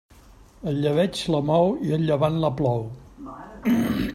El 0.69 0.79
llebeig 0.85 1.19
la 1.35 1.41
mou 1.49 1.69
i 1.89 1.93
el 1.99 2.07
llevant 2.09 2.41
la 2.45 2.51
plou. 2.61 2.83